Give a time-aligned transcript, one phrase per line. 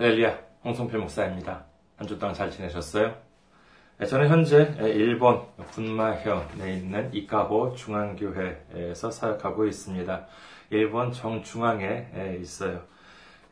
[0.00, 1.64] 할렐루야, 홍성필 목사입니다.
[1.98, 3.14] 한 주 동안 잘 지내셨어요?
[3.98, 5.42] 네, 저는 현재 일본
[5.74, 10.26] 군마현에 있는 이카호 중앙교회에서 사역하고 있습니다.
[10.70, 12.80] 일본 정중앙에 있어요.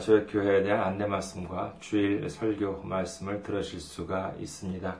[0.00, 4.96] 저희 교회에 대한 안내 말씀과 주일 설교 말씀을 들으실 수가 있습니다.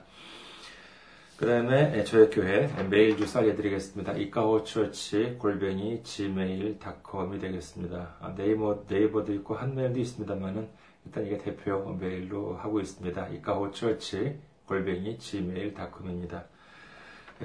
[1.35, 4.13] 그 다음에 저희 교회 메일 주소 알려드리겠습니다.
[4.13, 8.15] 이카호처치 골뱅이 gmail.com이 되겠습니다.
[8.21, 10.69] 아, 네이버, 네이버도 있고 한메일도 있습니다만은
[11.05, 13.27] 일단 이게 대표 메일로 하고 있습니다.
[13.27, 16.45] 이카호처치 골뱅이 gmail.com입니다.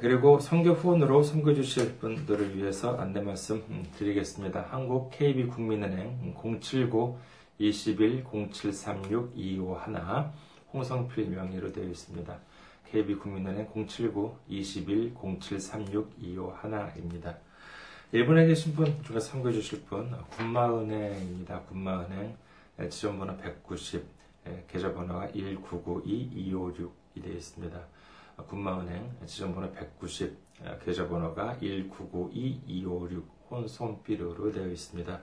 [0.01, 4.69] 그리고 선교 후원으로 선교 주실 분들을 위해서 안내 말씀 음, 드리겠습니다.
[4.71, 7.19] 한국 KB국민은행 079
[7.63, 10.33] 21 0736 251
[10.73, 12.37] 홍성필 명의로 되어 있습니다.
[12.91, 17.37] KB국민은행 079 21 0736 251입니다.
[18.11, 21.61] 일본에 계신 분 중에 선교 주실 분 군마은행입니다.
[21.63, 22.37] 군마은행
[22.91, 24.05] 지점번호 190
[24.69, 27.81] 계좌번호가 1992256이 되어 있습니다.
[28.49, 30.37] 군마은행 지점번호 190,
[30.85, 35.21] 계좌번호가 1992256 혼손비료로 되어 있습니다.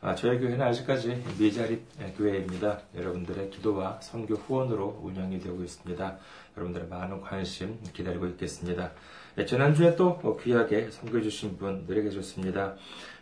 [0.00, 1.84] 아, 저희 교회는 아직까지 미자립
[2.16, 2.80] 교회입니다.
[2.94, 6.18] 여러분들의 기도와 선교 후원으로 운영이 되고 있습니다.
[6.56, 8.92] 여러분들의 많은 관심 기다리고 있겠습니다.
[9.34, 12.76] 네, 지난주에 또 귀하게 선교해 주신 분들이 계셨습니다.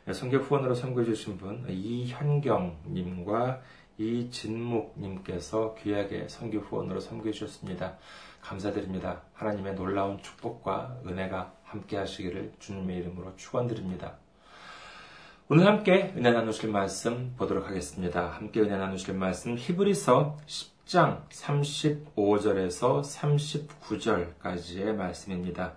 [0.05, 3.63] 네, 선교 후원으로 선교해 주신 분 이현경님과
[3.97, 7.97] 이진묵님께서 귀하게 선교 후원으로 선교해 주셨습니다.
[8.43, 9.23] 감사드립니다.
[9.33, 14.19] 하나님의 놀라운 축복과 은혜가 함께 하시기를 주님의 이름으로 축원드립니다.
[15.49, 18.31] 오늘 함께 은혜 나누실 말씀 보도록 하겠습니다.
[18.31, 23.05] 함께 은혜 나누실 말씀 히브리서 10장 35절에서
[24.41, 25.75] 39절까지의 말씀입니다.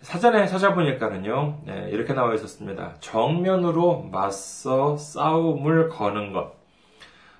[0.00, 2.96] 사전에 찾아보니까는요, 네, 이렇게 나와 있었습니다.
[2.98, 6.60] 정면으로 맞서 싸움을 거는 것.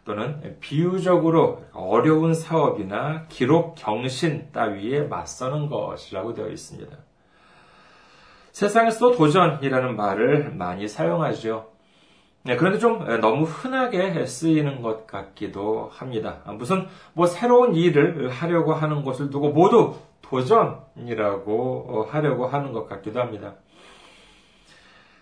[0.05, 6.97] 또는 비유적으로 어려운 사업이나 기록 경신 따위에 맞서는 것이라고 되어 있습니다.
[8.53, 11.72] 세상에서 도전이라는 말을 많이 사용하죠.
[12.45, 16.39] 네, 그런데 좀 너무 흔하게 쓰이는 것 같기도 합니다.
[16.59, 23.55] 무슨 뭐 새로운 일을 하려고 하는 것을 두고 모두 도전이라고 하려고 하는 것 같기도 합니다.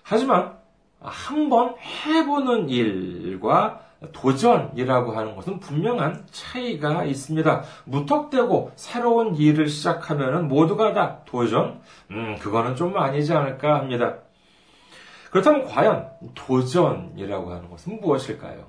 [0.03, 0.57] 하지만
[1.01, 3.81] 한번 해보는 일과
[4.13, 7.63] 도전이라고 하는 것은 분명한 차이가 있습니다.
[7.85, 11.81] 무턱대고 새로운 일을 시작하면 모두가 다 도전?
[12.11, 14.17] 음, 그거는 좀 아니지 않을까 합니다.
[15.31, 18.67] 그렇다면 과연 도전이라고 하는 것은 무엇일까요?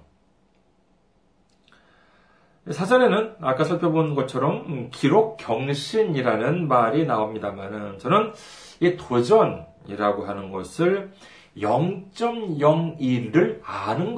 [2.69, 8.33] 사전에는 아까 살펴본 것처럼 음, 기록 경신이라는 말이 나옵니다만은 저는
[8.79, 11.11] 이 도전이라고 하는 것을
[11.57, 14.15] 0.01을 아는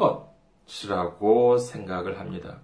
[0.68, 2.58] 것이라고 생각을 합니다.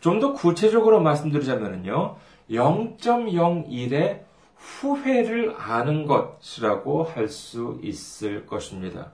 [0.00, 2.16] 좀 더 구체적으로 말씀드리자면요.
[2.50, 4.20] 0.01의
[4.56, 9.10] 후회를 아는 것이라고 할 수 있을 것입니다.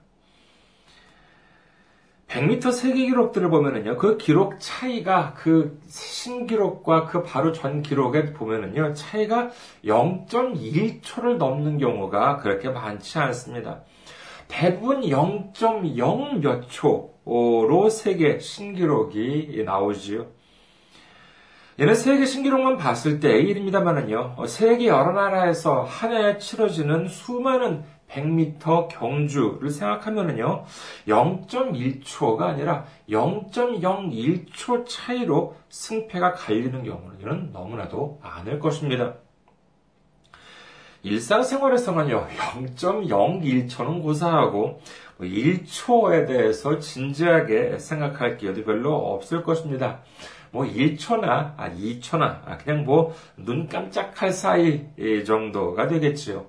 [2.32, 9.50] 100m 세계 기록들을 보면은요, 그 기록 차이가 그 신기록과 그 바로 전 기록에 보면은요, 차이가
[9.84, 13.82] 0.1초를 넘는 경우가 그렇게 많지 않습니다.
[14.48, 20.26] 대부분 0.0 몇 초, 기록으로 세계 신기록이 나오지요.
[21.80, 29.70] 얘는 세계 신기록만 봤을 때 일입니다만은요, 세계 여러 나라에서 한 해에 치러지는 수많은 100m 경주를
[29.70, 30.64] 생각하면은요,
[31.08, 39.14] 0.1초가 아니라 0.01초 차이로 승패가 갈리는 경우는 너무나도 많을 것입니다.
[41.02, 42.28] 일상생활에서는요,
[42.66, 44.80] 0.01초는 고사하고
[45.20, 50.00] 1초에 뭐 대해서 진지하게 생각할 기회도 별로 없을 것입니다.
[50.52, 54.86] 뭐 1초나 2초나 그냥 뭐 눈 깜짝할 사이
[55.24, 56.46] 정도가 되겠지요.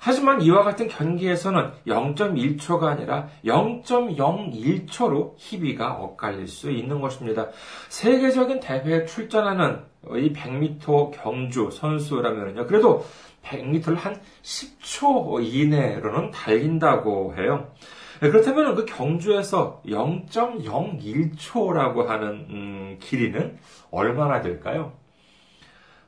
[0.00, 7.48] 하지만 이와 같은 경기에서는 0.1초가 아니라 0.01초로 희비가 엇갈릴 수 있는 것입니다.
[7.88, 9.80] 세계적인 대회에 출전하는
[10.16, 12.66] 이 100m 경주 선수라면요.
[12.66, 13.04] 그래도
[13.42, 17.72] 100m를 한 10초 이내로는 달린다고 해요.
[18.20, 23.58] 그렇다면 그 경주에서 0.01초라고 하는 음, 길이는
[23.90, 24.92] 얼마나 될까요?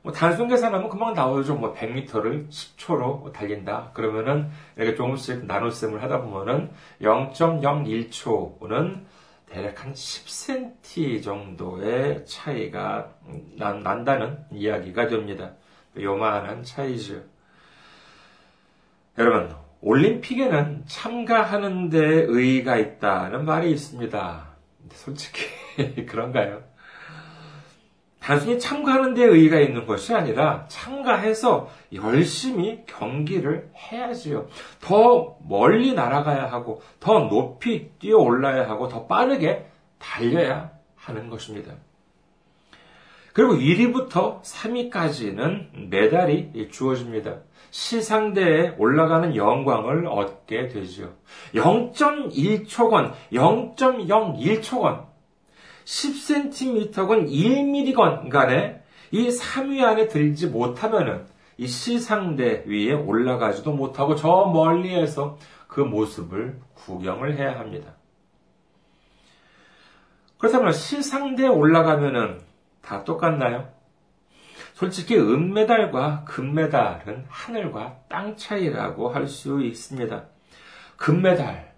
[0.03, 1.55] 뭐 단순 계산하면 금방 나오죠.
[1.55, 3.91] 뭐 100m를 10초로 달린다.
[3.93, 6.71] 그러면은 이렇게 조금씩 나눗셈을 하다 보면은
[7.01, 9.03] 0.01초는
[9.45, 13.13] 대략 한 10cm 정도의 차이가
[13.57, 15.51] 난, 난다는 이야기가 됩니다.
[15.99, 17.21] 요만한 차이죠.
[19.17, 24.47] 여러분, 올림픽에는 참가하는 데 의의가 있다는 말이 있습니다.
[24.93, 25.45] 솔직히
[26.07, 26.70] 그런가요?
[28.21, 34.47] 단순히 참가하는 데 의의가 있는 것이 아니라 참가해서 열심히 경기를 해야지요.
[34.79, 39.65] 더 멀리 날아가야 하고, 더 높이 뛰어 올라야 하고, 더 빠르게
[39.97, 41.73] 달려야 하는 것입니다.
[43.33, 47.37] 그리고 1위부터 3위까지는 메달이 주어집니다.
[47.71, 51.13] 시상대에 올라가는 영광을 얻게 되죠.
[51.55, 55.10] 0.1초건, 0.01초건,
[55.91, 61.25] 10cm건 1mm건 간에 이 3위 안에 들지 못하면은
[61.57, 67.95] 이 시상대 위에 올라가지도 못하고 저 멀리에서 그 모습을 구경을 해야 합니다.
[70.37, 72.39] 그렇다면 시상대에 올라가면은
[72.81, 73.69] 다 똑같나요?
[74.73, 80.25] 솔직히 은메달과 금메달은 하늘과 땅 차이라고 할 수 있습니다.
[80.95, 81.70] 금메달,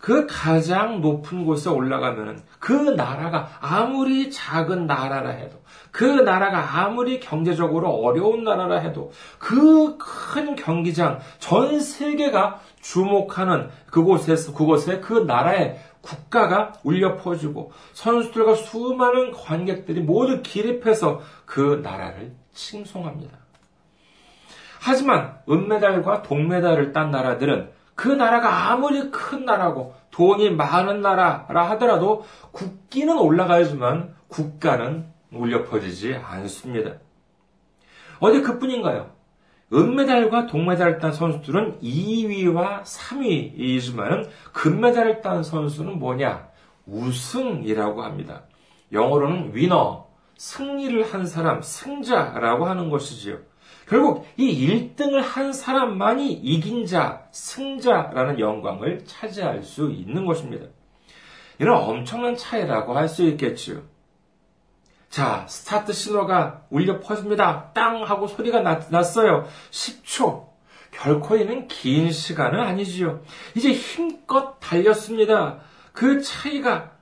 [0.00, 5.60] 그 가장 높은 곳에 올라가면은 그 나라가 아무리 작은 나라라 해도
[5.90, 15.00] 그 나라가 아무리 경제적으로 어려운 나라라 해도 그 큰 경기장 전 세계가 주목하는 그곳에서 그곳에
[15.00, 23.36] 그 나라의 국가가 울려 퍼지고 선수들과 수많은 관객들이 모두 기립해서 그 나라를 칭송합니다.
[24.80, 33.18] 하지만 은메달과 동메달을 딴 나라들은 그 나라가 아무리 큰 나라고 돈이 많은 나라라 하더라도 국기는
[33.18, 36.92] 올라가야지만 국가는 울려 퍼지지 않습니다.
[38.20, 39.10] 어디 그뿐인가요?
[39.72, 46.50] 은메달과 동메달을 딴 선수들은 2위와 3위이지만 금메달을 딴 선수는 뭐냐?
[46.86, 48.44] 우승이라고 합니다.
[48.92, 50.06] 영어로는 위너,
[50.36, 53.38] 승리를 한 사람, 승자라고 하는 것이지요.
[53.88, 60.66] 결국 이 1등을 한 사람만이 이긴 자, 승자라는 영광을 차지할 수 있는 것입니다.
[61.58, 63.82] 이런 엄청난 차이라고 할 수 있겠지요.
[65.08, 67.70] 자, 스타트 신호가 울려 퍼집니다.
[67.72, 68.02] 땅!
[68.02, 70.46] 하고 소리가 났, 어요 10초.
[70.90, 73.22] 결코 이는 긴 시간은 아니지요.
[73.54, 75.60] 이제 힘껏 달렸습니다.
[75.92, 76.92] 그 차이가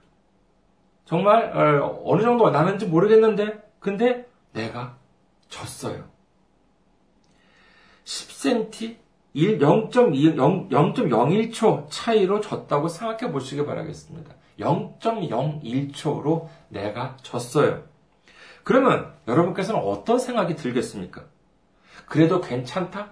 [1.05, 4.97] 정말 어, 어느 정도 나는지 모르겠는데, 근데 내가
[5.49, 6.15] 졌어요.
[8.06, 8.96] 10cm
[9.34, 14.34] 0.01초 차이로 졌다고 생각해 보시기 바라겠습니다.
[14.58, 17.82] 0.01초로 내가 졌어요.
[18.64, 21.25] 그러면 여러분께서는 어떤 생각이 들겠습니까?
[22.06, 23.10] 그래도 괜찮다?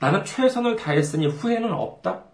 [0.00, 2.24] 나는 최선을 다했으니 후회는 없다?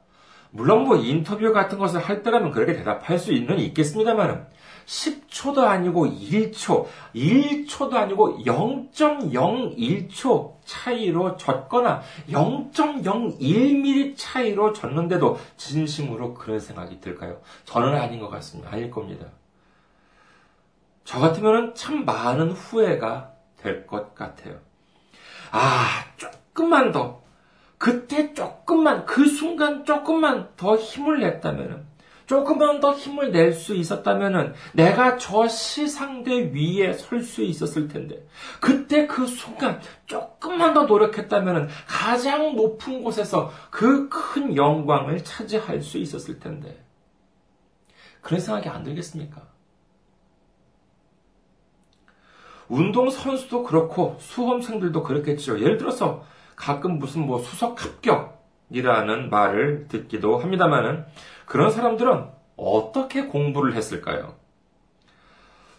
[0.54, 4.46] 물론 뭐 인터뷰 같은 것을 할 때라면 그렇게 대답할 수 있는 있겠습니다만은
[4.84, 17.40] 10초도 아니고 1초, 1초도 아니고 0.01초 차이로 졌거나 0.01mm 차이로 졌는데도 진심으로 그런 생각이 들까요?
[17.64, 18.72] 저는 아닌 것 같습니다.
[18.72, 19.26] 아닐 겁니다.
[21.04, 24.58] 저 같으면 참 많은 후회가 될 것 같아요.
[25.52, 27.21] 아, 조금만 더,
[27.82, 31.84] 그때 조금만, 그 순간 조금만 더 힘을 냈다면
[32.26, 38.24] 조금만 더 힘을 낼 수 있었다면 내가 저 시상대 위에 설 수 있었을 텐데
[38.60, 46.38] 그때 그 순간 조금만 더 노력했다면 가장 높은 곳에서 그 큰 영광을 차지할 수 있었을
[46.38, 46.84] 텐데
[48.20, 49.42] 그런 생각이 안 들겠습니까?
[52.68, 55.58] 운동 선수도 그렇고 수험생들도 그렇겠죠.
[55.60, 56.24] 예를 들어서
[56.56, 61.04] 가끔 무슨 뭐 수석 합격이라는 말을 듣기도 합니다만은
[61.46, 64.34] 그런 사람들은 어떻게 공부를 했을까요?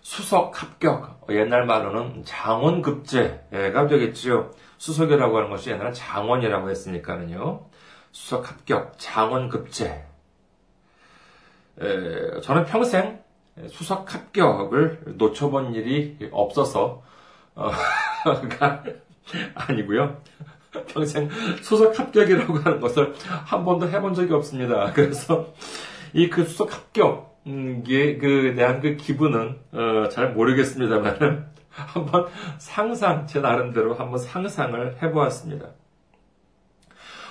[0.02, 4.52] 수석 합격, 옛날 말로는 장원급제가 되겠지요.
[4.78, 7.66] 수석이라고 하는 것이 옛날에 장원이라고 했으니까는요.
[8.12, 10.06] 수석 합격, 장원급제.
[12.44, 13.24] 저는 평생
[13.70, 17.02] 수석 합격을 놓쳐본 일이 없어서,
[17.56, 17.72] 어,
[19.56, 20.22] 아니고요.
[20.82, 21.30] 평생
[21.62, 23.14] 수석 합격이라고 하는 것을
[23.46, 24.92] 한 번도 해본 적이 없습니다.
[24.94, 25.54] 그래서
[26.14, 32.28] 이 그 수석 합격, 음, 그 대한 그 기분은 어, 잘 모르겠습니다만은 한번
[32.60, 35.70] 상상 제 나름대로 한번 상상을 해보았습니다.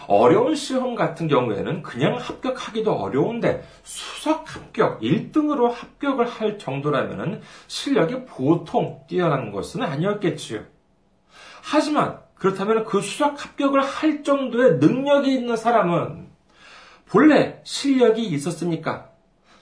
[0.08, 9.04] 어려운 시험 같은 경우에는 그냥 합격하기도 어려운데 수석 합격 1등으로 합격을 할 정도라면 실력이 보통
[9.06, 10.64] 뛰어난 것은 아니었겠지요.
[11.62, 16.26] 하지만 그렇다면 그 수석 합격을 할 정도의 능력이 있는 사람은
[17.06, 19.10] 본래 실력이 있었습니까?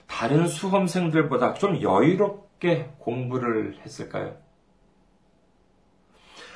[0.07, 4.35] 다른 수험생들보다 좀 여유롭게 공부를 했을까요?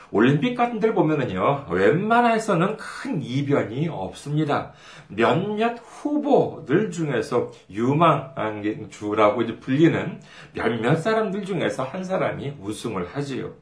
[0.09, 4.73] 올림픽 같은 데를 보면은요, 웬만해서는 큰 이변이 없습니다.
[5.09, 10.19] 몇몇 후보들 중에서 유망한 주라고 이제 불리는
[10.53, 13.53] 몇몇 사람들 중에서 한 사람이 우승을 하지요.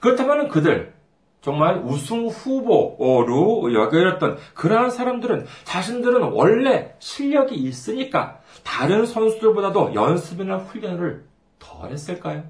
[0.00, 0.97] 그렇다면 그들,
[1.40, 11.24] 정말 우승 후보로 여겨졌던 그러한 사람들은 자신들은 원래 실력이 있으니까 다른 선수들보다도 연습이나 훈련을
[11.58, 12.44] 덜 했을까요?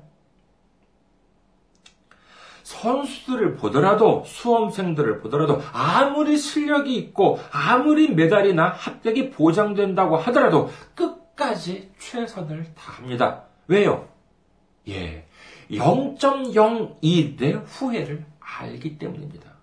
[2.62, 13.44] 선수들을 보더라도 수험생들을 보더라도 아무리 실력이 있고 아무리 메달이나 합격이 보장된다고 하더라도 끝까지 최선을 다합니다.
[13.68, 14.08] 왜요?
[14.88, 15.26] 예.
[15.70, 18.24] 0.01의 후회를
[18.58, 19.58] 알기 때문입니다.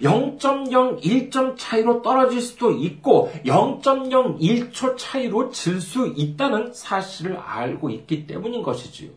[0.00, 9.10] 0.01점 차이로 떨어질 수도 있고 0.01초 차이로 질 수 있다는 사실을 알고 있기 때문인 것이지요.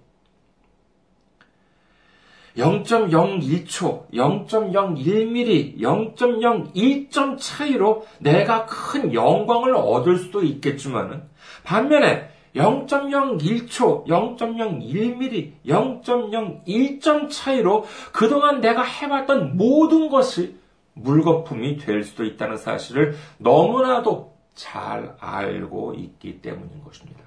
[2.57, 11.21] 0.01초, 0.01mm, 0.01점 차이로 내가 큰 영광을 얻을 수도 있겠지만은
[11.63, 20.57] 반면에 0.01초, 0.01mm, 0.01점 차이로 그동안 내가 해봤던 모든 것이
[20.93, 27.21] 물거품이 될 수도 있다는 사실을 너무나도 잘 알고 있기 때문인 것입니다.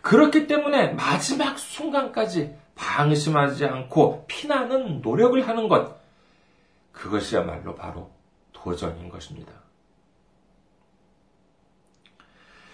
[0.00, 5.96] 그렇기 때문에 마지막 순간까지 방심하지 않고 피나는 노력을 하는 것,
[6.92, 8.10] 그것이야말로 바로
[8.52, 9.61] 도전인 것입니다.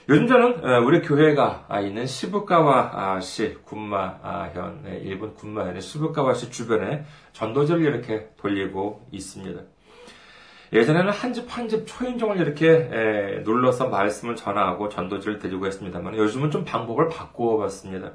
[0.09, 9.61] 요즘 저는 우리 교회가 있는 시부가와시 군마현, 일본 군마현의 시부가와시 주변에 전도제를 이렇게 돌리고 있습니다.
[10.73, 16.65] 예전에는 한 집 한 집 초인종을 이렇게 눌러서 말씀을 전하고 전도지를 드리고 했습니다만 요즘은 좀
[16.65, 18.12] 방법을 바꾸어 봤습니다.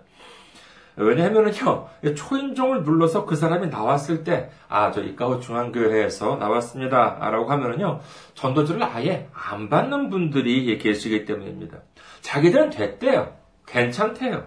[0.95, 7.17] 왜냐하면은요, 초인종을 눌러서 그 사람이 나왔을 때, 아, 저 이카호 중앙교회에서 나왔습니다.
[7.19, 7.99] 라고 하면은요,
[8.35, 11.79] 전도지를 아예 안 받는 분들이 계시기 때문입니다.
[12.21, 13.33] 자기들은 됐대요.
[13.65, 14.45] 괜찮대요.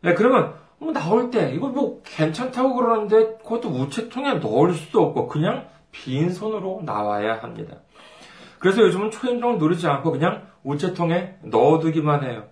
[0.00, 5.68] 네, 그러면, 뭐 나올 때, 이거 뭐 괜찮다고 그러는데, 그것도 우체통에 넣을 수도 없고, 그냥
[5.92, 7.76] 빈손으로 나와야 합니다.
[8.58, 12.44] 그래서 요즘은 초인종을 누르지 않고 그냥 우체통에 넣어두기만 해요.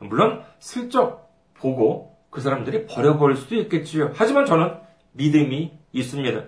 [0.00, 4.12] 물론, 슬쩍 보고, 그 사람들이 버려버릴 수도 있겠지요.
[4.14, 4.74] 하지만 저는
[5.12, 6.42] 믿음이 있습니다.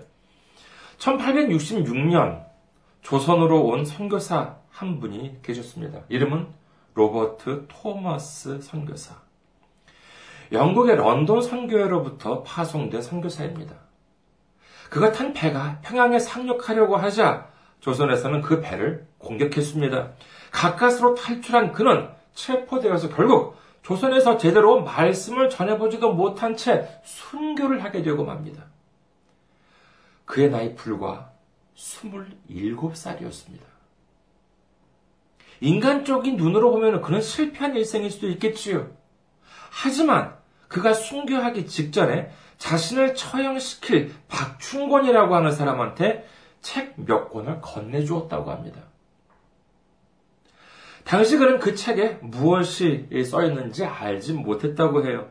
[0.99, 2.45] 1866년
[3.01, 6.01] 조선으로 온 선교사 한 분이 계셨습니다.
[6.09, 6.45] 이름은
[6.93, 9.15] 로버트 토머스 선교사.
[10.51, 13.73] 영국의 런던 선교회로부터 파송된 선교사입니다.
[14.91, 17.47] 그가 탄 배가 평양에 상륙하려고 하자
[17.79, 20.11] 조선에서는 그 배를 공격했습니다.
[20.51, 23.57] 가까스로 탈출한 그는 체포되어서 결국
[23.89, 28.65] 조선에서 제대로 말씀을 전해보지도 못한 채 순교를 하게 되고 맙니다.
[30.25, 31.31] 그의 나이 불과
[31.75, 33.61] 27살이었습니다.
[35.61, 38.91] 인간적인 눈으로 보면 그는 실패한 일생일 수도 있겠지요.
[39.71, 40.35] 하지만
[40.67, 42.29] 그가 순교하기 직전에
[42.59, 46.27] 자신을 처형시킬 박충권이라고 하는 사람한테
[46.61, 48.88] 책 몇 권을 건네주었다고 합니다.
[51.03, 55.27] 당시 그는 그 책에 무엇이 써 있는지 알지 못했다고 해요.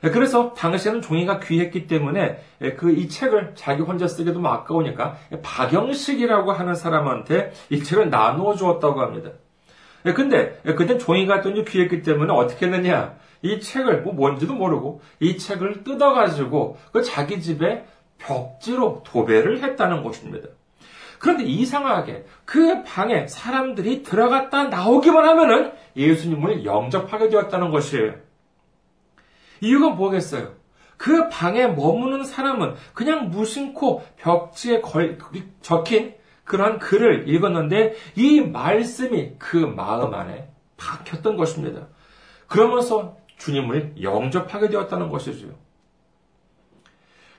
[0.00, 2.38] 그래서 당시에는 종이가 귀했기 때문에
[2.76, 9.00] 그 이 책을 자기 혼자 쓰기도 뭐 아까우니까 박영식이라고 하는 사람한테 이 책을 나누어 주었다고
[9.00, 9.30] 합니다.
[10.14, 13.16] 근데 그땐 종이가 돈이 귀했기 때문에 어떻게 했느냐?
[13.42, 17.84] 이 책을 뭐 뭔지도 모르고 이 책을 뜯어가지고 그 자기 집에
[18.18, 20.48] 벽지로 도배를 했다는 것입니다.
[21.18, 28.14] 그런데 이상하게 그 방에 사람들이 들어갔다 나오기만 하면은 예수님을 영접하게 되었다는 것이에요.
[29.60, 30.54] 이유가 뭐겠어요?
[30.96, 35.18] 그 방에 머무는 사람은 그냥 무심코 벽지에 걸,
[35.60, 41.86] 적힌 그러한 글을 읽었는데 이 말씀이 그 마음 안에 박혔던 것입니다.
[42.48, 45.48] 그러면서 주님을 영접하게 되었다는 것이죠.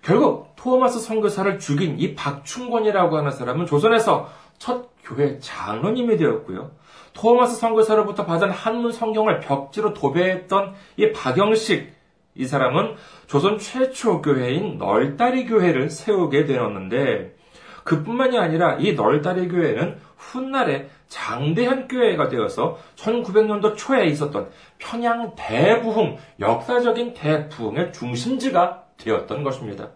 [0.02, 6.72] 결국 토마스 선교사를 죽인 이 박충권이라고 하는 사람은 조선에서 첫 교회 장로님이 되었고요.
[7.14, 11.94] 토마스 선교사로부터 받은 한문 성경을 벽지로 도배했던 이 박영식
[12.36, 12.96] 이 사람은
[13.28, 17.36] 조선 최초 교회인 널다리 교회를 세우게 되었는데
[17.84, 27.14] 그뿐만이 아니라 이 널다리 교회는 훗날에 장대현 교회가 되어서 1900년도 초에 있었던 평양 대부흥, 역사적인
[27.16, 29.90] 대부흥의 중심지가 되었던 것입니다.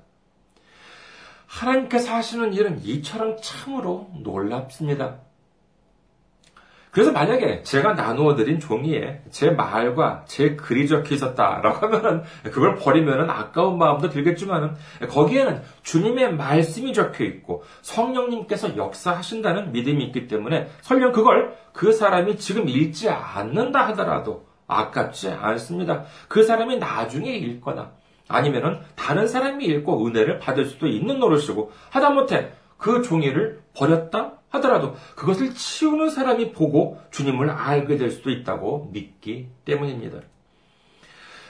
[1.48, 5.20] 하나님께서 하시는 일은 이처럼 참으로 놀랍습니다.
[6.94, 13.32] 그래서 만약에 제가 나누어 드린 종이에 제 말과 제 글이 적혀 있었다라고 하면은 그걸 버리면은
[13.32, 14.76] 아까운 마음도 들겠지만은
[15.10, 22.70] 거기에는 주님의 말씀이 적혀 있고 성령님께서 역사하신다는 믿음이 있기 때문에 설령 그걸 그 사람이 지금
[22.70, 26.04] 읽지 않는다 하더라도 아깝지 않습니다.
[26.28, 27.92] 그 사람이 나중에 읽거나
[28.28, 35.54] 아니면은 다른 사람이 읽고 은혜를 받을 수도 있는 노릇이고 하다못해 그 종이를 버렸다 하더라도 그것을
[35.54, 40.20] 치우는 사람이 보고 주님을 알게 될 수도 있다고 믿기 때문입니다.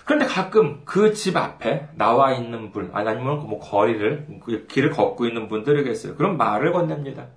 [0.05, 5.47] 그런데 가끔 그 집 앞에 나와 있는 분, 아니면 뭐 거리를, 그 길을 걷고 있는
[5.47, 7.27] 분들에게서 그런 말을 건넵니다.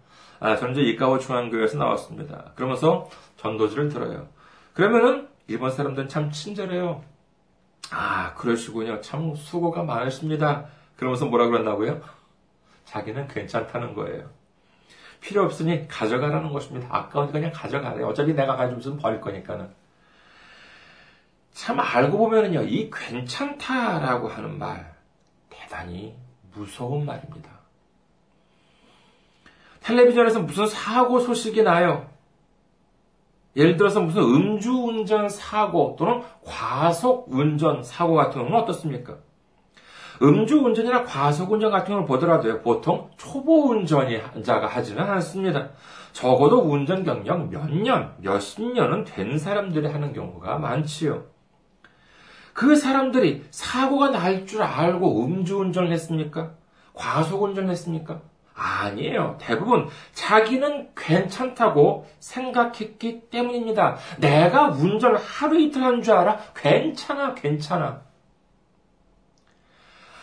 [0.41, 2.53] 아, 이제 이카오 중앙교회에서 나왔습니다.
[2.57, 4.29] 그러면서 전도지를 들어요.
[4.75, 7.03] 그러면은 일본 사람들은 참 친절해요.
[7.91, 9.01] 아, 그러시군요.
[9.01, 10.67] 참 수고가 많으십니다.
[10.97, 12.01] 그러면서 뭐라 그런다고요?
[12.85, 14.31] 자기는 괜찮다는 거예요.
[15.21, 16.89] 필요 없으니 가져가라는 것입니다.
[16.91, 18.03] 아까우니까 그냥 가져가래.
[18.05, 19.69] 어차피 내가 가지고 있으면 버릴 거니까는.
[21.53, 24.95] 참 알고 보면은요, 이 괜찮다라고 하는 말,
[25.49, 26.15] 대단히
[26.53, 27.51] 무서운 말입니다.
[29.81, 32.11] 텔레비전에서 무슨 사고 소식이 나요.
[33.57, 39.17] 예를 들어서 무슨 음주운전 사고 또는 과속운전 사고 같은 경우는 어떻습니까?
[40.23, 45.71] 음주운전이나 과속운전 같은 걸 보더라도요, 보통 초보운전자가 하지는 않습니다.
[46.13, 51.25] 적어도 운전 경력 몇 년, 몇십 년은 된 사람들이 하는 경우가 많지요.
[52.55, 56.53] 그 사람들이 사고가 날 줄 알고 음주운전을 했습니까?
[56.95, 58.23] 과속운전을 했습니까?
[58.57, 59.37] 아니에요.
[59.39, 63.97] 대부분 자기는 괜찮다고 생각했기 때문입니다.
[64.19, 66.39] 내가 운전을 하루 이틀 한 줄 알아?
[66.55, 68.01] 괜찮아, 괜찮아.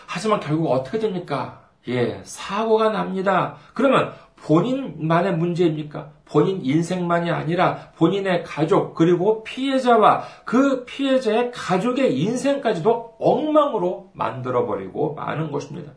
[0.07, 1.61] 하지만 결국 어떻게 됩니까?
[1.87, 3.55] 예, 사고가 납니다.
[3.73, 6.11] 그러면 본인만의 문제입니까?
[6.25, 15.93] 본인 인생만이 아니라 본인의 가족, 그리고 피해자와 그 피해자의 가족의 인생까지도 엉망으로 만들어버리고 마는 것입니다.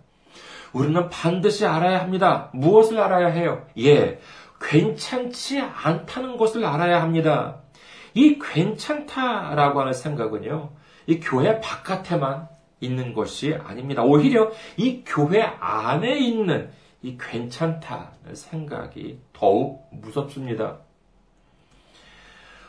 [0.76, 2.50] 우리는 반드시 알아야 합니다.
[2.52, 3.66] 무엇을 알아야 해요?
[3.78, 4.20] 예,
[4.60, 7.62] 괜찮지 않다는 것을 알아야 합니다.
[8.12, 10.72] 이 괜찮다라고 하는 생각은요,
[11.06, 12.48] 이 교회 바깥에만
[12.80, 14.02] 있는 것이 아닙니다.
[14.02, 20.80] 오히려 이 교회 안에 있는 이 괜찮다는 생각이 더욱 무섭습니다.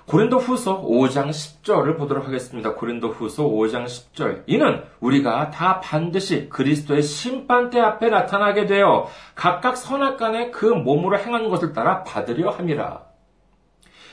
[0.07, 2.73] 고린도 후서 5장 10절을 보도록 하겠습니다.
[2.75, 4.43] 고린도 후서 5장 10절.
[4.47, 11.73] 이는 우리가 다 반드시 그리스도의 심판대 앞에 나타나게 되어 각각 선악간에 그 몸으로 행한 것을
[11.73, 13.06] 따라 받으려 함이라.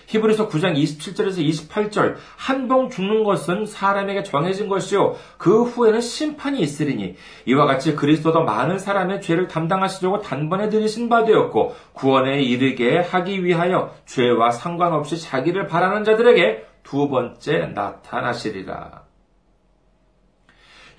[0.06, 7.16] 히브리서 9장 27절에서 28절 한 번 죽는 것은 사람에게 정해진 것이요 그 후에는 심판이 있으리니
[7.46, 13.94] 이와 같이 그리스도도 많은 사람의 죄를 담당하시려고 단번에 들이신 바 되었고 구원에 이르게 하기 위하여
[14.06, 19.04] 죄와 상관없이 자기를 바라는 자들에게 두 번째 나타나시리라.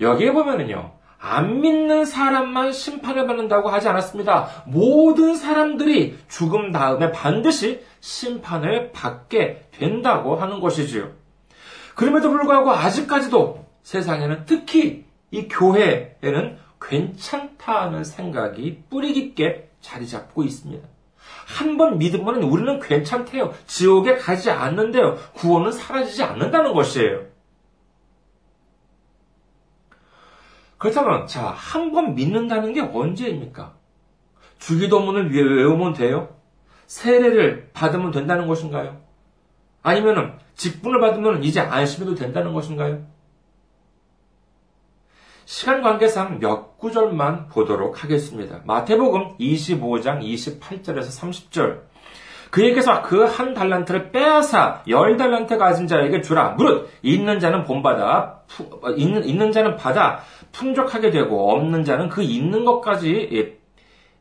[0.00, 0.95] 여기에 보면은요.
[1.18, 4.48] 안 믿는 사람만 심판을 받는다고 하지 않았습니다.
[4.66, 11.10] 모든 사람들이 죽음 다음에 반드시 심판을 받게 된다고 하는 것이지요.
[11.94, 20.86] 그럼에도 불구하고 아직까지도 세상에는 특히 이 교회에는 괜찮다는 생각이 뿌리 깊게 자리 잡고 있습니다.
[21.46, 23.54] 한 번 믿으면 우리는 괜찮대요.
[23.66, 25.16] 지옥에 가지 않는데요.
[25.34, 27.22] 구원은 사라지지 않는다는 것이에요.
[30.78, 33.74] 그렇다면, 자, 한 번 믿는다는 게 언제입니까?
[34.58, 36.28] 주기도문을 외우면 돼요?
[36.86, 39.00] 세례를 받으면 된다는 것인가요?
[39.82, 43.04] 아니면은 직분을 받으면 이제 안심해도 된다는 것인가요?
[45.44, 48.60] 시간 관계상 몇 구절만 보도록 하겠습니다.
[48.64, 51.80] 마태복음 25장 28절에서 30절.
[52.50, 56.50] 그에게서 그 한 달란트를 빼앗아 열 달란트 가진 자에게 주라.
[56.50, 58.40] 무릇 있는 자는 본받아
[58.82, 60.20] 어, 있는, 있는 자는 받아
[60.56, 63.28] 풍족하게 되고 없는 자는 그 있는 것까지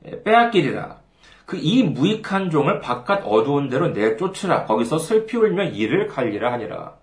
[0.05, 1.05] 예, 빼앗기리라.
[1.45, 4.65] 그 이 무익한 종을 바깥 어두운 데로 내쫓으라.
[4.65, 6.95] 거기서 슬피 울며 이를 갈리라 하니라.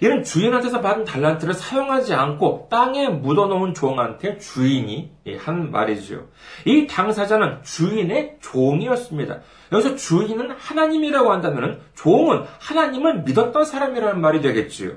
[0.00, 6.28] 이런 주인한테서 받은 달란트를 사용하지 않고 땅에 묻어놓은 종한테 주인이 한 말이죠.
[6.64, 9.40] 이 당사자는 주인의 종이었습니다.
[9.72, 14.94] 여기서 주인은 하나님이라고 한다면 종은 하나님을 믿었던 사람이라는 말이 되겠지요.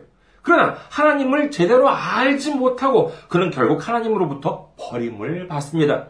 [0.47, 6.07] 그러나 하나님을 제대로 알지 못하고 그는 결국 하나님으로부터 버림을 받습니다.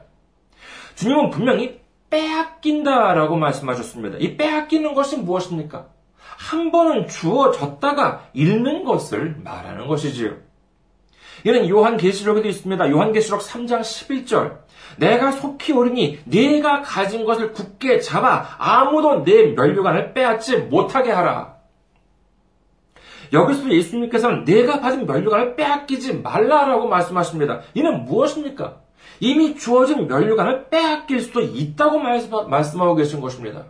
[0.93, 4.19] 주님은 분명히 빼앗긴다라고 말씀하셨습니다.
[4.19, 5.87] 이 빼앗기는 것이 무엇입니까?
[6.19, 10.35] 한 번은 주어졌다가 잃는 것을 말하는 것이지요.
[11.43, 12.91] 이는 요한계시록에도 있습니다.
[12.91, 14.59] 요한계시록 3장 11절.
[14.97, 21.56] 내가 속히 오르니 네가 가진 것을 굳게 잡아 아무도 내 멸류관을 빼앗지 못하게 하라.
[23.33, 27.61] 여기서 예수님께서는 내가 받은 멸류관을 빼앗기지 말라라고 말씀하십니다.
[27.73, 28.81] 이는 무엇입니까?
[29.19, 33.65] 이미 주어진 멸류관을 빼앗길 수도 있다고 말씀하고 계신 것입니다.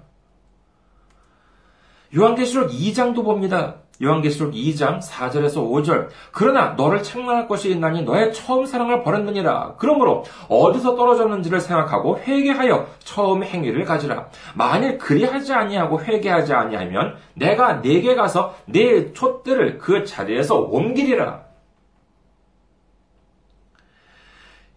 [2.16, 3.82] 요한계시록 2장도 봅니다.
[4.02, 6.10] 요한계시록 2장 4절에서 5절.
[6.32, 9.76] 그러나 너를 책망할 것이 있나니 너의 처음 사랑을 버렸느니라.
[9.78, 14.28] 그러므로 어디서 떨어졌는지를 생각하고 회개하여 처음 행위를 가지라.
[14.56, 21.48] 만일 그리하지 아니하고 회개하지 아니하면 내가 네게 가서 네 촛대를 그 자리에서 옮기리라.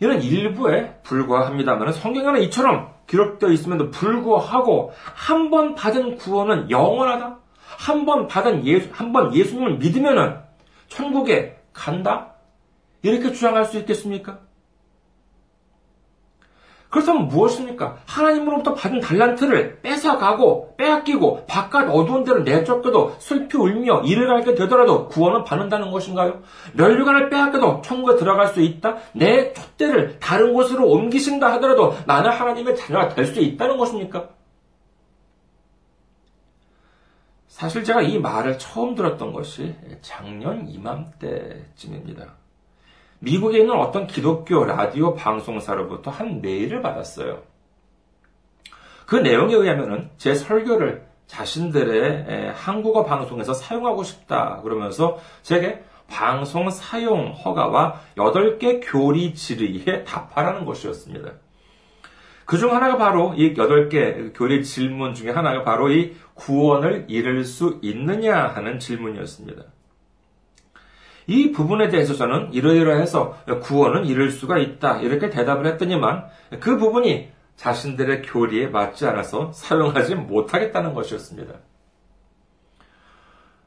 [0.02, 7.38] 이런 일부에 불과합니다만 성경에는 이처럼 기록되어 있음에도 불구하고 한 번 받은 구원은 영원하다.
[7.80, 10.36] 한 번 받은 예수, 한 번 예수님을 믿으면은
[10.88, 12.34] 천국에 간다?
[13.02, 14.38] 이렇게 주장할 수 있겠습니까?
[16.90, 17.98] 그렇다면 무엇입니까?
[18.04, 25.44] 하나님으로부터 받은 달란트를 뺏어가고 빼앗기고 바깥 어두운 데를 내쫓겨도 슬피 울며 이를 갈게 되더라도 구원은
[25.44, 26.42] 받는다는 것인가요?
[26.74, 28.96] 멸류관을 빼앗겨도 천국에 들어갈 수 있다?
[29.12, 34.28] 내 촛대를 다른 곳으로 옮기신다 하더라도 나는 하나님의 자녀가 될 수 있다는 것입니까?
[37.60, 42.32] 사실 제가 이 말을 처음 들었던 것이 작년 이맘때쯤입니다.
[43.18, 47.42] 미국에 있는 어떤 기독교 라디오 방송사로부터 한 메일을 받았어요.
[49.04, 58.00] 그 내용에 의하면은 제 설교를 자신들의 한국어 방송에서 사용하고 싶다 그러면서 제게 방송 사용 허가와
[58.16, 61.32] 8개 교리 질의에 답하라는 것이었습니다.
[62.50, 67.78] 그 중 하나가 바로 이 8개 교리 질문 중에 하나가 바로 이 구원을 이룰 수
[67.80, 69.62] 있느냐 하는 질문이었습니다.
[71.28, 74.98] 이 부분에 대해서 저는 이러이러해서 구원은 이룰 수가 있다.
[74.98, 76.24] 이렇게 대답을 했더니만
[76.58, 81.54] 그 부분이 자신들의 교리에 맞지 않아서 사용하지 못하겠다는 것이었습니다.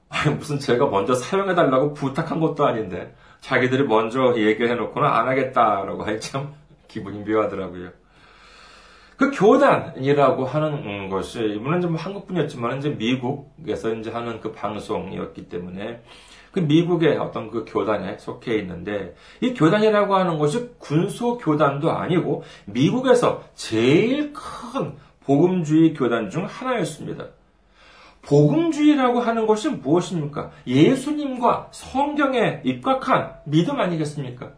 [0.09, 6.19] 아니, 무슨 제가 먼저 사용해달라고 부탁한 것도 아닌데, 자기들이 먼저 얘기를 해놓고는 안 하겠다라고 하니
[6.19, 6.53] 참
[6.89, 8.02] 기분이 묘하더라고요.
[9.17, 16.01] 그 교단이라고 하는 것이, 이번엔 좀 한국분이었지만, 이제 미국에서 이제 하는 그 방송이었기 때문에,
[16.53, 23.43] 그 미국의 어떤 그 교단에 속해 있는데 이 교단이라고 하는 것이 군소 교단도 아니고 미국에서
[23.55, 24.93] 제일 큰
[25.25, 27.25] 복음주의 교단 중 하나였습니다.
[28.21, 30.51] 복음주의라고 하는 것이 무엇입니까?
[30.67, 34.51] 예수님과 성경에 입각한 믿음 아니겠습니까?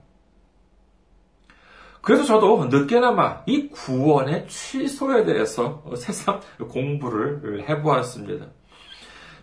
[2.06, 6.40] 그래서 저도 늦게나마 이 구원의 취소에 대해서 새삼
[6.70, 8.46] 공부를 해보았습니다.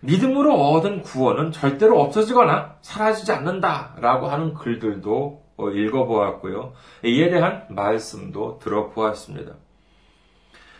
[0.01, 6.72] 믿음으로 얻은 구원은 절대로 없어지거나 사라지지 않는다라고 하는 글들도 어, 읽어보았고요.
[7.05, 9.55] 이에 대한 말씀도 들어보았습니다.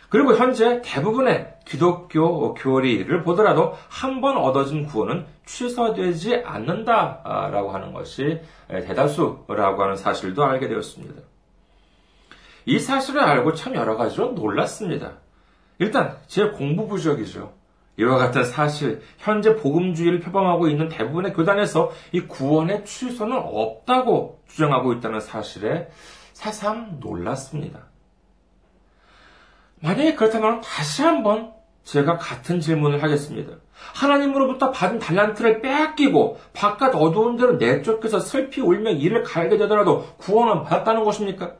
[0.07, 9.83] 그리고 현재 대부분의 기독교 교리를 보더라도 한 번 얻어진 구원은 취소되지 않는다라고 하는 것이 대다수라고
[9.83, 11.32] 하는 사실도 알게 되었습니다.
[12.65, 15.13] 이 사실을 알고 참 여러 가지로 놀랐습니다.
[15.79, 17.53] 일단 제 공부 부족이죠.
[17.97, 25.19] 이와 같은 사실, 현재 복음주의를 표방하고 있는 대부분의 교단에서 이 구원의 취소는 없다고 주장하고 있다는
[25.19, 25.89] 사실에
[26.33, 27.81] 새삼 놀랐습니다.
[29.81, 33.57] 만약에 그렇다면 다시 한번 제가 같은 질문을 하겠습니다.
[33.93, 41.03] 하나님으로부터 받은 달란트를 빼앗기고 바깥 어두운 데로 내쫓겨서 슬피 울며 이를 갈게 되더라도 구원은 받았다는
[41.03, 41.55] 것입니까?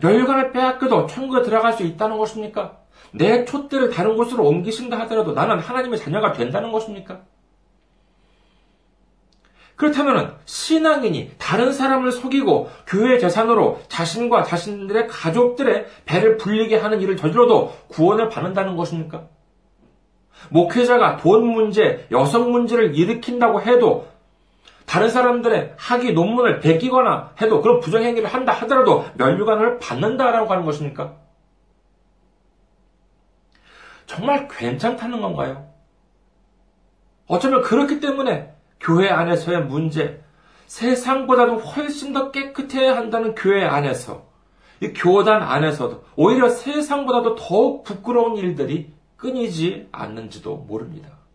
[0.00, 2.78] 멸관을 빼앗겨도 천국에 들어갈 수 있다는 것입니까?
[3.12, 7.20] 내 촛대를 다른 곳으로 옮기신다 하더라도 나는 하나님의 자녀가 된다는 것입니까?
[9.76, 17.74] 그렇다면 신앙인이 다른 사람을 속이고 교회 재산으로 자신과 자신들의 가족들의 배를 불리게 하는 일을 저질러도
[17.88, 19.28] 구원을 받는다는 것입니까?
[20.50, 24.06] 목회자가 돈 문제, 여성 문제를 일으킨다고 해도
[24.96, 31.16] 다른 사람들의 학위 논문을 베끼거나 해도 그런 부정행위를 한다 하더라도 면류관을 받는다라고 하는 것입니까?
[34.06, 35.68] 정말 괜찮다는 건가요?
[37.26, 40.24] 어쩌면 그렇기 때문에 교회 안에서의 문제,
[40.64, 44.24] 세상보다도 훨씬 더 깨끗해야 한다는 교회 안에서,
[44.80, 51.25] 이 교단 안에서도 오히려 세상보다도 더욱 부끄러운 일들이 끊이지 않는지도 모릅니다.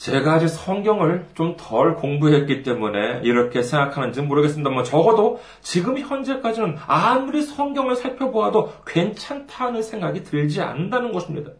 [0.00, 7.42] 제가 아직 성경을 좀 덜 공부했기 때문에 이렇게 생각하는지 모르겠습니다만 뭐 적어도 지금 현재까지는 아무리
[7.42, 11.50] 성경을 살펴보아도 괜찮다는 생각이 들지 않는다는 것입니다.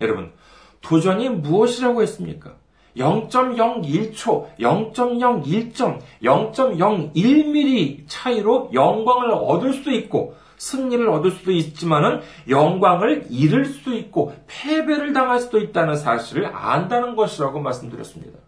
[0.00, 0.32] 여러분,
[0.80, 2.54] 도전이 무엇이라고 했습니까?
[2.96, 13.94] 0.01초, 0.01점, 0.01mm 차이로 영광을 얻을 수 있고 승리를 얻을 수도 있지만은 영광을 잃을 수도
[13.94, 18.38] 있고 패배를 당할 수도 있다는 사실을 안다는 것이라고 말씀드렸습니다.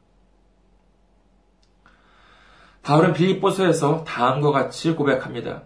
[2.83, 5.64] 바울은 빌립보서에서 다음과 같이 고백합니다.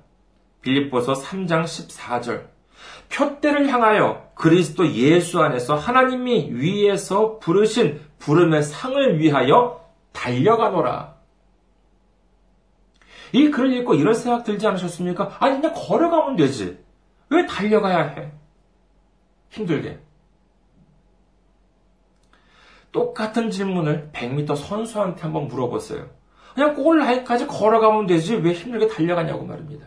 [0.62, 2.46] 빌립보서 3장 14절.
[3.12, 11.11] 표대를 향하여 그리스도 예수 안에서 하나님이 위에서 부르신 부름의 상을 위하여 달려가노라.
[13.32, 15.36] 이 글을 읽고 이런 생각 들지 않으셨습니까?
[15.40, 16.78] 아니, 그냥 걸어가면 되지.
[17.30, 18.32] 왜 달려가야 해?
[19.50, 19.98] 힘들게.
[22.92, 26.10] 똑같은 질문을 100m 선수한테 한번 물어보세요.
[26.54, 29.86] 그냥 골 라인까지 걸어가면 되지 왜 힘들게 달려가냐고 말입니다.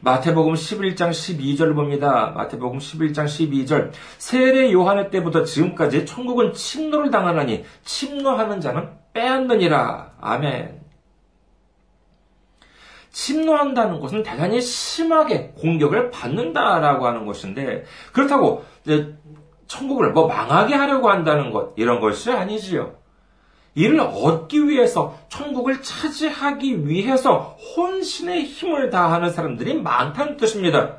[0.00, 2.32] 마태복음 11장 12절 봅니다.
[2.34, 3.92] 마태복음 11장 12절.
[4.18, 10.16] 세례 요한의 때부터 지금까지 천국은 침노를 당하나니 침노하는 자는 빼앗느니라.
[10.20, 10.85] 아멘.
[13.16, 18.66] 침노한다는 것은 대단히 심하게 공격을 받는다라고 하는 것인데 그렇다고
[19.66, 22.94] 천국을 뭐 망하게 하려고 한다는 것 이런 것이 아니지요.
[23.74, 30.96] 이를 얻기 위해서 천국을 차지하기 위해서 혼신의 힘을 다하는 사람들이 많다는 뜻입니다.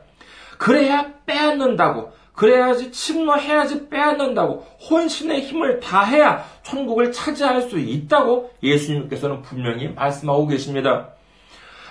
[0.57, 10.47] 그래야 빼앗는다고 그래야지 침노해야지 빼앗는다고 혼신의 힘을 다해야 천국을 차지할 수 있다고 예수님께서는 분명히 말씀하고
[10.47, 11.09] 계십니다.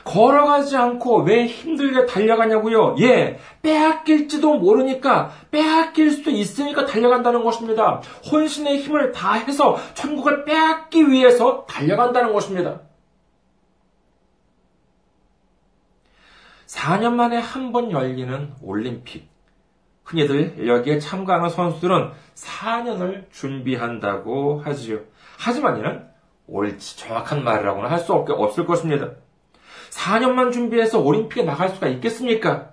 [0.06, 2.94] 걸어가지 않고 왜 힘들게 달려가냐고요?
[3.00, 8.00] 예, 빼앗길지도 모르니까 빼앗길 수도 있으니까 달려간다는 것입니다.
[8.30, 12.80] 혼신의 힘을 다해서 천국을 빼앗기 위해서 달려간다는 것입니다.
[16.66, 19.28] 4년 만에 한 번 열리는 올림픽.
[20.04, 25.00] 흔히들 여기에 참가하는 선수들은 4년을 준비한다고 하지요.
[25.38, 26.06] 하지만 이는
[26.46, 29.10] 옳지 정확한 말이라고는 할 수 없을 것입니다.
[29.96, 32.70] 4년만 준비해서 올림픽에 나갈 수가 있겠습니까?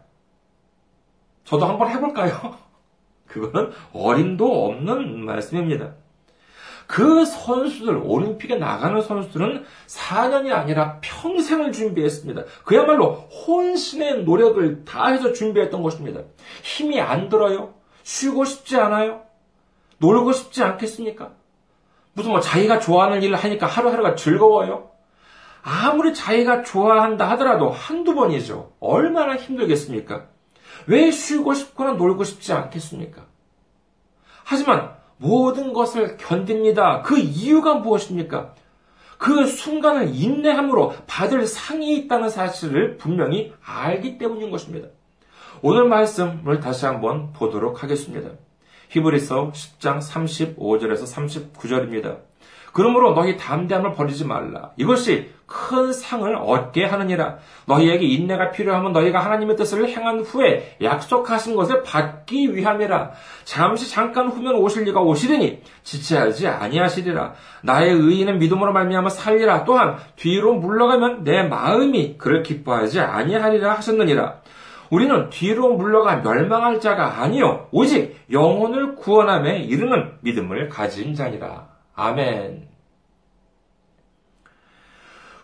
[1.45, 2.57] 저도 한번 해볼까요?
[3.27, 5.93] 그거는 어림도 없는 말씀입니다.
[6.85, 12.43] 그 선수들, 올림픽에 나가는 선수들은 4년이 아니라 평생을 준비했습니다.
[12.65, 16.21] 그야말로 혼신의 노력을 다해서 준비했던 것입니다.
[16.61, 17.73] 힘이 안 들어요?
[18.03, 19.21] 쉬고 싶지 않아요?
[19.99, 21.31] 놀고 싶지 않겠습니까?
[22.13, 24.92] 무슨 뭐 자기가 좋아하는 일을 하니까 하루하루가 즐거워요?
[25.63, 28.73] 아무리 자기가 좋아한다 하더라도 한두 번이죠.
[28.79, 30.27] 얼마나 힘들겠습니까?
[30.87, 33.25] 왜 쉬고 싶거나 놀고 싶지 않겠습니까?
[34.43, 37.01] 하지만 모든 것을 견딥니다.
[37.01, 38.53] 그 이유가 무엇입니까?
[39.17, 44.89] 그 순간을 인내함으로 받을 상이 있다는 사실을 분명히 알기 때문인 것입니다.
[45.61, 48.31] 오늘 말씀을 다시 한번 보도록 하겠습니다.
[48.89, 52.17] 히브리서 10장 35절에서 39절입니다.
[52.73, 54.71] 그러므로 너희 담대함을 버리지 말라.
[54.77, 57.37] 이것이 큰 상을 얻게 하느니라.
[57.67, 63.11] 너희에게 인내가 필요하면 너희가 하나님의 뜻을 행한 후에 약속하신 것을 받기 위함이라.
[63.43, 67.33] 잠시 잠깐 후면 오실 리가 오시리니 지체하지 아니하시리라.
[67.61, 69.65] 나의 의인은 믿음으로 말미암아 살리라.
[69.65, 74.37] 또한 뒤로 물러가면 내 마음이 그를 기뻐하지 아니하리라 하셨느니라.
[74.89, 81.72] 우리는 뒤로 물러가 멸망할 자가 아니요 오직 영혼을 구원함에 이르는 믿음을 가진 자니라.
[81.95, 82.73] 아멘.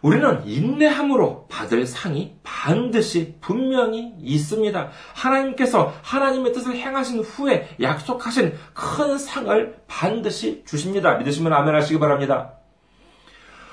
[0.01, 4.89] 우리는 인내함으로 받을 상이 반드시 분명히 있습니다.
[5.13, 11.17] 하나님께서 하나님의 뜻을 행하신 후에 약속하신 큰 상을 반드시 주십니다.
[11.17, 12.53] 믿으시면 아멘 하시기 바랍니다.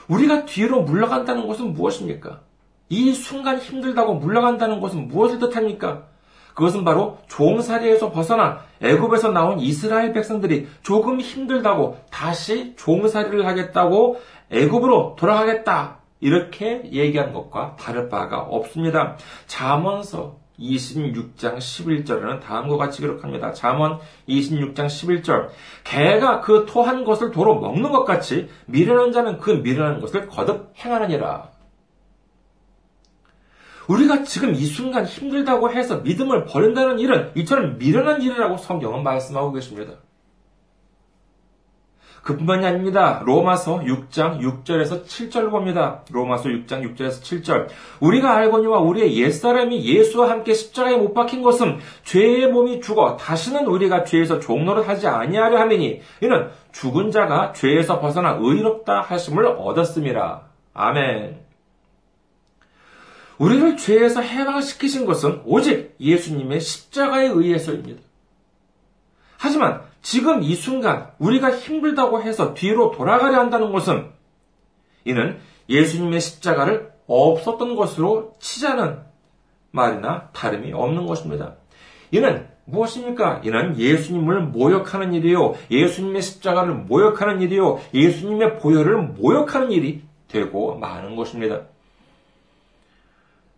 [0.08, 2.40] 우리가 뒤로 물러간다는 것은 무엇입니까?
[2.88, 6.04] 이 순간 힘들다고 물러간다는 것은 무엇을 뜻합니까?
[6.54, 15.98] 그것은 바로 종살이에서 벗어나 애굽에서 나온 이스라엘 백성들이 조금 힘들다고 다시 종살이를 하겠다고 애굽으로 돌아가겠다
[16.20, 19.16] 이렇게 얘기한 것과 다를 바가 없습니다.
[19.46, 23.52] 잠언서 26장 11절에는 다음과 같이 기록합니다.
[23.52, 25.48] 잠언 26장 11절
[25.84, 31.55] 개가 그 토한 것을 도로 먹는 것 같이 미련한 자는 그 미련한 것을 거듭 행하느니라.
[33.88, 39.94] 우리가 지금 이 순간 힘들다고 해서 믿음을 버린다는 일은 이처럼 미련한 일이라고 성경은 말씀하고 계십니다.
[42.26, 43.22] 그뿐만이 아닙니다.
[43.24, 46.02] 로마서 6장 6절에서 7절 봅니다.
[46.10, 47.68] 로마서 6장 6절에서 7절.
[48.00, 54.02] 우리가 알거니와 우리의 옛사람이 예수와 함께 십자가에 못 박힌 것은 죄의 몸이 죽어 다시는 우리가
[54.02, 60.42] 죄에서 종로를 하지 아니하려 함이니 이는 죽은 자가 죄에서 벗어나 의롭다 하심을 얻었음이라.
[60.74, 61.45] 아멘.
[63.38, 68.02] 우리를 죄에서 해방시키신 것은 오직 예수님의 십자가에 의해서입니다.
[69.38, 74.06] 하지만 지금 이 순간 우리가 힘들다고 해서 뒤로 돌아가려 한다는 것은
[75.04, 79.00] 이는 예수님의 십자가를 없었던 것으로 치자는
[79.70, 81.56] 말이나 다름이 없는 것입니다.
[82.10, 83.42] 이는 무엇입니까?
[83.44, 85.54] 이는 예수님을 모욕하는 일이요.
[85.70, 87.80] 예수님의 십자가를 모욕하는 일이요.
[87.94, 91.62] 예수님의 보혈을 모욕하는 일이 되고 마는 것입니다.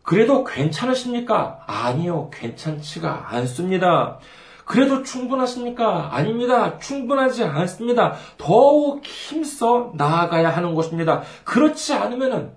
[0.08, 1.64] 그래도 괜찮으십니까?
[1.66, 4.18] 아니요, 괜찮지가 않습니다.
[4.64, 6.16] 그래도 충분하십니까?
[6.16, 6.78] 아닙니다.
[6.78, 8.14] 충분하지 않습니다.
[8.38, 11.24] 더욱 힘써 나아가야 하는 것입니다.
[11.44, 12.56] 그렇지 않으면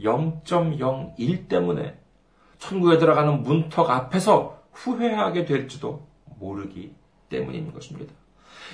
[0.00, 1.98] 0.01 때문에
[2.56, 6.06] 천국에 들어가는 문턱 앞에서 후회하게 될지도
[6.38, 6.94] 모르기
[7.28, 8.14] 때문인 것입니다.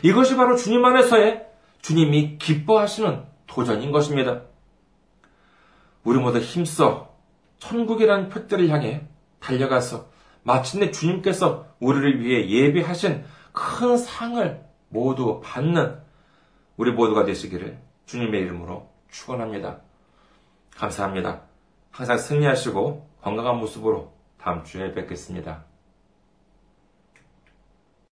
[0.04, 1.46] 이것이 바로 주님 안에서의
[1.82, 4.42] 주님이 기뻐하시는 도전인 것입니다.
[6.04, 7.13] 우리 모두 힘써
[7.58, 9.06] 천국이라는 표대를 향해
[9.40, 10.06] 달려가서
[10.42, 15.98] 마침내 주님께서 우리를 위해 예비하신 큰 상을 모두 받는
[16.76, 19.78] 우리 모두가 되시기를 주님의 이름으로 축원합니다.
[20.76, 21.42] 감사합니다.
[21.90, 25.64] 항상 승리하시고 건강한 모습으로 다음 주에 뵙겠습니다.